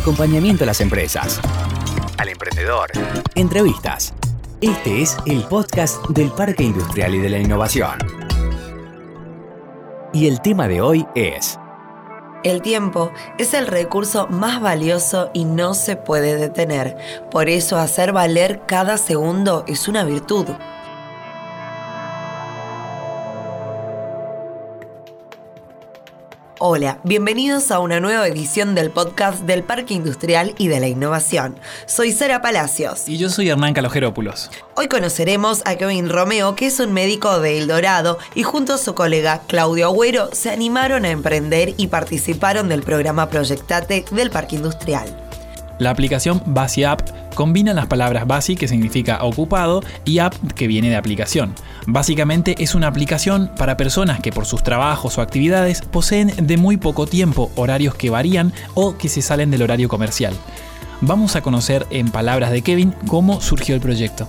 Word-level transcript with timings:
acompañamiento 0.00 0.64
a 0.64 0.66
las 0.66 0.80
empresas, 0.80 1.38
al 2.16 2.30
emprendedor, 2.30 2.90
entrevistas. 3.34 4.14
Este 4.62 5.02
es 5.02 5.18
el 5.26 5.42
podcast 5.44 6.02
del 6.08 6.30
Parque 6.30 6.62
Industrial 6.62 7.14
y 7.14 7.18
de 7.18 7.28
la 7.28 7.38
Innovación. 7.38 7.98
Y 10.14 10.26
el 10.26 10.40
tema 10.40 10.68
de 10.68 10.80
hoy 10.80 11.06
es... 11.14 11.58
El 12.44 12.62
tiempo 12.62 13.12
es 13.36 13.52
el 13.52 13.66
recurso 13.66 14.26
más 14.28 14.62
valioso 14.62 15.30
y 15.34 15.44
no 15.44 15.74
se 15.74 15.96
puede 15.96 16.36
detener. 16.36 16.96
Por 17.30 17.50
eso 17.50 17.76
hacer 17.76 18.12
valer 18.12 18.62
cada 18.66 18.96
segundo 18.96 19.64
es 19.68 19.86
una 19.86 20.04
virtud. 20.04 20.46
Hola, 26.62 27.00
bienvenidos 27.04 27.70
a 27.70 27.78
una 27.78 28.00
nueva 28.00 28.28
edición 28.28 28.74
del 28.74 28.90
podcast 28.90 29.44
del 29.44 29.62
Parque 29.62 29.94
Industrial 29.94 30.54
y 30.58 30.68
de 30.68 30.78
la 30.78 30.88
Innovación. 30.88 31.58
Soy 31.86 32.12
Sara 32.12 32.42
Palacios. 32.42 33.08
Y 33.08 33.16
yo 33.16 33.30
soy 33.30 33.48
Hernán 33.48 33.72
Calojerópulos. 33.72 34.50
Hoy 34.76 34.86
conoceremos 34.86 35.62
a 35.64 35.76
Kevin 35.76 36.10
Romeo, 36.10 36.56
que 36.56 36.66
es 36.66 36.78
un 36.78 36.92
médico 36.92 37.40
de 37.40 37.56
El 37.56 37.66
Dorado, 37.66 38.18
y 38.34 38.42
junto 38.42 38.74
a 38.74 38.78
su 38.78 38.94
colega 38.94 39.40
Claudio 39.46 39.86
Agüero 39.86 40.28
se 40.34 40.50
animaron 40.50 41.06
a 41.06 41.10
emprender 41.10 41.72
y 41.78 41.86
participaron 41.86 42.68
del 42.68 42.82
programa 42.82 43.30
Proyectate 43.30 44.04
del 44.10 44.28
Parque 44.28 44.56
Industrial. 44.56 45.29
La 45.80 45.88
aplicación 45.88 46.42
Basi 46.44 46.84
App 46.84 47.00
combina 47.34 47.72
las 47.72 47.86
palabras 47.86 48.26
Basi, 48.26 48.54
que 48.54 48.68
significa 48.68 49.24
ocupado, 49.24 49.82
y 50.04 50.18
App, 50.18 50.34
que 50.54 50.66
viene 50.66 50.90
de 50.90 50.96
aplicación. 50.96 51.54
Básicamente 51.86 52.54
es 52.58 52.74
una 52.74 52.86
aplicación 52.86 53.50
para 53.56 53.78
personas 53.78 54.20
que 54.20 54.30
por 54.30 54.44
sus 54.44 54.62
trabajos 54.62 55.16
o 55.16 55.22
actividades 55.22 55.80
poseen 55.80 56.34
de 56.46 56.58
muy 56.58 56.76
poco 56.76 57.06
tiempo 57.06 57.50
horarios 57.56 57.94
que 57.94 58.10
varían 58.10 58.52
o 58.74 58.98
que 58.98 59.08
se 59.08 59.22
salen 59.22 59.50
del 59.50 59.62
horario 59.62 59.88
comercial. 59.88 60.34
Vamos 61.00 61.34
a 61.34 61.40
conocer 61.40 61.86
en 61.88 62.10
palabras 62.10 62.50
de 62.50 62.60
Kevin 62.60 62.94
cómo 63.06 63.40
surgió 63.40 63.74
el 63.74 63.80
proyecto 63.80 64.28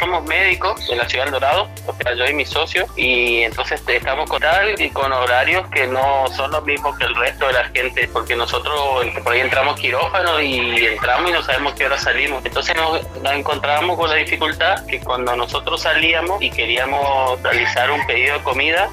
somos 0.00 0.24
médicos 0.24 0.80
en 0.90 0.96
la 0.98 1.08
ciudad 1.08 1.24
del 1.24 1.34
Dorado, 1.34 1.68
yo 2.16 2.26
y 2.26 2.32
mi 2.32 2.46
socio, 2.46 2.86
y 2.96 3.42
entonces 3.42 3.82
estamos 3.86 4.28
con 4.28 4.40
tal 4.40 4.80
y 4.80 4.88
con 4.88 5.12
horarios 5.12 5.68
que 5.68 5.86
no 5.86 6.24
son 6.34 6.50
los 6.50 6.64
mismos 6.64 6.98
que 6.98 7.04
el 7.04 7.14
resto 7.14 7.46
de 7.46 7.52
la 7.52 7.64
gente, 7.68 8.08
porque 8.10 8.34
nosotros 8.34 9.06
por 9.22 9.34
ahí 9.34 9.40
entramos 9.40 9.78
quirófano 9.78 10.40
y 10.40 10.86
entramos 10.86 11.30
y 11.30 11.32
no 11.34 11.42
sabemos 11.42 11.74
qué 11.74 11.84
hora 11.84 11.98
salimos. 11.98 12.44
Entonces 12.44 12.74
nos, 12.74 13.02
nos 13.22 13.32
encontramos 13.34 13.98
con 13.98 14.08
la 14.08 14.16
dificultad 14.16 14.86
que 14.86 15.00
cuando 15.00 15.36
nosotros 15.36 15.82
salíamos 15.82 16.42
y 16.42 16.50
queríamos 16.50 17.40
realizar 17.42 17.90
un 17.90 18.04
pedido 18.06 18.38
de 18.38 18.42
comida, 18.42 18.88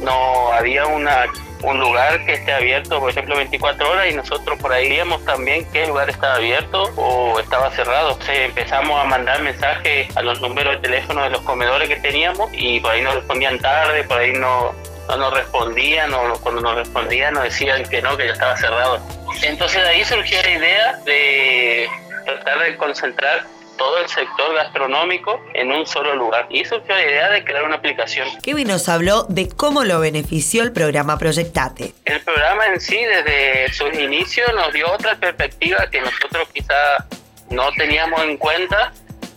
no 0.00 0.52
había 0.52 0.86
una 0.86 1.26
un 1.62 1.80
lugar 1.80 2.24
que 2.24 2.34
esté 2.34 2.52
abierto, 2.52 3.00
por 3.00 3.10
ejemplo, 3.10 3.36
24 3.36 3.90
horas 3.90 4.10
y 4.10 4.14
nosotros 4.14 4.58
por 4.58 4.72
ahí 4.72 4.88
vimos 4.88 5.24
también 5.24 5.66
qué 5.72 5.86
lugar 5.86 6.08
estaba 6.08 6.36
abierto 6.36 6.84
o 6.96 7.40
estaba 7.40 7.70
cerrado. 7.72 8.12
Entonces 8.12 8.38
empezamos 8.40 9.00
a 9.00 9.04
mandar 9.04 9.42
mensajes 9.42 10.16
a 10.16 10.22
los 10.22 10.40
números 10.40 10.76
de 10.76 10.80
teléfono 10.80 11.22
de 11.24 11.30
los 11.30 11.42
comedores 11.42 11.88
que 11.88 11.96
teníamos 11.96 12.50
y 12.52 12.80
por 12.80 12.92
ahí 12.92 13.02
nos 13.02 13.14
respondían 13.14 13.58
tarde, 13.58 14.04
por 14.04 14.18
ahí 14.18 14.32
no, 14.32 14.74
no 15.08 15.16
nos 15.16 15.34
respondían 15.34 16.12
o 16.14 16.34
cuando 16.40 16.60
nos 16.60 16.76
respondían 16.76 17.34
nos 17.34 17.44
decían 17.44 17.82
que 17.84 18.02
no, 18.02 18.16
que 18.16 18.26
ya 18.26 18.32
estaba 18.32 18.56
cerrado. 18.56 19.00
Entonces 19.42 19.82
de 19.82 19.88
ahí 19.88 20.04
surgió 20.04 20.40
la 20.42 20.50
idea 20.50 20.96
de 21.04 21.88
tratar 22.24 22.58
de 22.60 22.76
concentrar 22.76 23.44
todo 23.78 23.98
el 23.98 24.08
sector 24.08 24.54
gastronómico 24.54 25.40
en 25.54 25.72
un 25.72 25.86
solo 25.86 26.14
lugar. 26.14 26.46
Y 26.50 26.64
surgió 26.66 26.94
la 26.94 27.02
idea 27.02 27.30
de 27.30 27.44
crear 27.44 27.64
una 27.64 27.76
aplicación. 27.76 28.28
Kevin 28.42 28.68
nos 28.68 28.88
habló 28.90 29.24
de 29.30 29.48
cómo 29.48 29.84
lo 29.84 30.00
benefició 30.00 30.62
el 30.62 30.72
programa 30.72 31.18
Proyectate. 31.18 31.94
El 32.04 32.20
programa 32.20 32.66
en 32.66 32.80
sí, 32.80 32.98
desde 33.02 33.72
su 33.72 33.86
inicio, 33.86 34.44
nos 34.52 34.72
dio 34.72 34.92
otra 34.92 35.16
perspectiva 35.16 35.88
que 35.90 36.00
nosotros 36.00 36.48
quizá 36.52 37.06
no 37.48 37.72
teníamos 37.72 38.20
en 38.22 38.36
cuenta, 38.36 38.92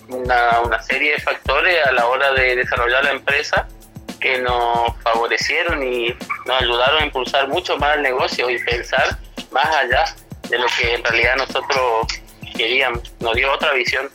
una, 0.09 0.59
una 0.59 0.81
serie 0.84 1.14
de 1.14 1.19
factores 1.19 1.88
a 1.88 1.94
la 1.94 2.08
hora 2.08 2.34
de 2.34 2.58
desarrollar 2.58 3.06
la 3.06 3.12
empresa 3.12 3.67
que 4.19 4.40
nos 4.40 4.96
favorecieron 5.02 5.81
y 5.81 6.09
nos 6.46 6.62
ayudaron 6.62 7.02
a 7.02 7.06
impulsar 7.06 7.47
mucho 7.47 7.78
más 7.78 7.96
el 7.96 8.03
negocio 8.03 8.50
y 8.50 8.62
pensar 8.63 9.18
más 9.52 9.66
allá 9.66 10.06
de 10.50 10.59
lo 10.59 10.68
que 10.78 10.94
en 10.96 11.03
realidad 11.03 11.38
nosotros 11.38 12.08
queríamos. 12.56 13.12
Nos 13.19 13.35
dio 13.35 13.52
otra 13.52 13.73
visión 13.73 14.09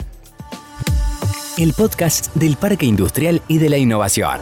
el 1.58 1.72
podcast 1.72 2.34
del 2.34 2.56
Parque 2.56 2.84
Industrial 2.84 3.40
y 3.48 3.56
de 3.56 3.70
la 3.70 3.78
Innovación. 3.78 4.40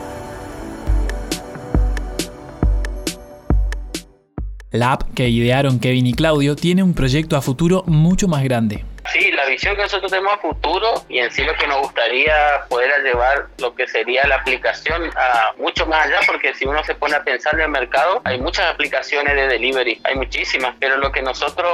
La 4.72 4.92
app 4.92 5.14
que 5.14 5.28
idearon 5.28 5.78
Kevin 5.78 6.08
y 6.08 6.14
Claudio 6.14 6.56
tiene 6.56 6.82
un 6.82 6.92
proyecto 6.92 7.36
a 7.36 7.42
futuro 7.42 7.84
mucho 7.86 8.26
más 8.26 8.42
grande. 8.42 8.84
La 9.44 9.50
visión 9.50 9.76
que 9.76 9.82
nosotros 9.82 10.10
tenemos 10.10 10.32
a 10.32 10.38
futuro 10.38 11.04
y 11.06 11.18
en 11.18 11.30
sí 11.30 11.44
lo 11.44 11.54
que 11.56 11.66
nos 11.66 11.80
gustaría 11.82 12.64
poder 12.70 12.90
llevar 13.02 13.48
lo 13.58 13.74
que 13.74 13.86
sería 13.86 14.26
la 14.26 14.36
aplicación 14.36 15.10
a 15.14 15.52
mucho 15.58 15.84
más 15.84 16.06
allá, 16.06 16.16
porque 16.26 16.54
si 16.54 16.64
uno 16.64 16.82
se 16.82 16.94
pone 16.94 17.14
a 17.14 17.22
pensar 17.22 17.52
en 17.56 17.60
el 17.60 17.68
mercado, 17.68 18.22
hay 18.24 18.40
muchas 18.40 18.72
aplicaciones 18.72 19.34
de 19.34 19.46
delivery, 19.46 20.00
hay 20.04 20.14
muchísimas, 20.14 20.74
pero 20.80 20.96
lo 20.96 21.12
que 21.12 21.20
nosotros 21.20 21.68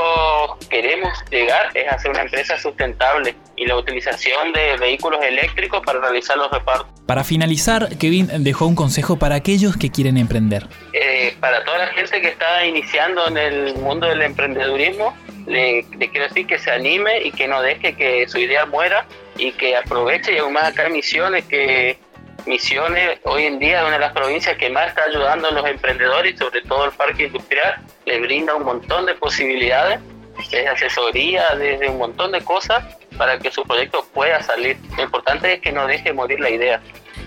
queremos 0.68 1.12
llegar 1.30 1.70
es 1.74 1.86
hacer 1.92 2.10
una 2.10 2.22
empresa 2.22 2.58
sustentable 2.58 3.36
y 3.54 3.66
la 3.66 3.76
utilización 3.76 4.52
de 4.52 4.76
vehículos 4.76 5.22
eléctricos 5.22 5.80
para 5.86 6.00
realizar 6.00 6.36
los 6.38 6.50
repartos. 6.50 6.88
Para 7.06 7.22
finalizar, 7.22 7.96
Kevin 7.98 8.42
dejó 8.42 8.66
un 8.66 8.74
consejo 8.74 9.16
para 9.16 9.36
aquellos 9.36 9.76
que 9.76 9.90
quieren 9.90 10.16
emprender. 10.16 10.66
Eh, 10.92 11.36
para 11.38 11.64
toda 11.64 11.78
la 11.78 11.86
gente 11.88 12.20
que 12.20 12.28
está 12.28 12.66
iniciando 12.66 13.28
en 13.28 13.38
el 13.38 13.74
mundo 13.76 14.08
del 14.08 14.22
emprendedurismo, 14.22 15.14
le, 15.46 15.84
quiero 15.98 16.28
decir 16.28 16.46
que 16.46 16.58
se 16.58 16.70
anime 16.70 17.22
y 17.22 17.32
que 17.32 17.48
no 17.48 17.62
deje 17.62 17.94
que 17.94 18.28
su 18.28 18.38
idea 18.38 18.66
muera 18.66 19.06
y 19.36 19.52
que 19.52 19.76
aproveche 19.76 20.34
y 20.34 20.38
aún 20.38 20.52
más 20.52 20.64
acá 20.64 20.88
Misiones, 20.88 21.44
que 21.44 21.98
Misiones 22.46 23.18
hoy 23.24 23.44
en 23.44 23.58
día 23.58 23.80
es 23.80 23.84
una 23.84 23.94
de 23.94 24.00
las 24.00 24.12
provincias 24.12 24.56
que 24.56 24.70
más 24.70 24.88
está 24.88 25.04
ayudando 25.04 25.48
a 25.48 25.50
los 25.50 25.66
emprendedores 25.66 26.34
y 26.34 26.36
sobre 26.36 26.62
todo 26.62 26.86
el 26.86 26.92
parque 26.92 27.24
industrial, 27.24 27.76
le 28.06 28.20
brinda 28.20 28.54
un 28.54 28.64
montón 28.64 29.06
de 29.06 29.14
posibilidades, 29.14 30.00
desde 30.38 30.66
asesoría, 30.68 31.54
desde 31.56 31.88
un 31.88 31.98
montón 31.98 32.32
de 32.32 32.40
cosas 32.42 32.82
para 33.18 33.38
que 33.38 33.50
su 33.50 33.62
proyecto 33.64 34.04
pueda 34.14 34.42
salir. 34.42 34.78
Lo 34.96 35.02
importante 35.02 35.52
es 35.52 35.60
que 35.60 35.72
no 35.72 35.86
deje 35.86 36.12
morir 36.12 36.40
la 36.40 36.50
idea. 36.50 36.80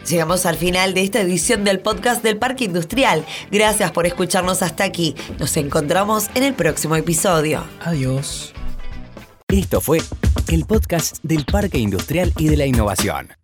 Llegamos 0.08 0.46
al 0.46 0.58
final 0.58 0.94
de 0.94 1.04
esta 1.04 1.22
edición 1.22 1.64
del 1.64 1.80
podcast 1.80 2.24
del 2.24 2.38
Parque 2.38 2.66
Industrial. 2.66 3.26
Gracias 3.52 3.92
por 3.92 4.06
escucharnos 4.06 4.62
hasta 4.62 4.84
aquí. 4.84 5.16
Nos 5.40 5.56
encontramos 5.58 6.30
en 6.36 6.44
el 6.44 6.54
próximo 6.54 6.96
episodio. 6.96 7.64
Adiós. 7.82 8.54
Esto 9.48 9.82
fue 9.82 10.02
el 10.48 10.66
podcast 10.66 11.18
del 11.24 11.46
Parque 11.46 11.78
Industrial 11.78 12.34
y 12.38 12.48
de 12.48 12.58
la 12.58 12.66
Innovación. 12.66 13.43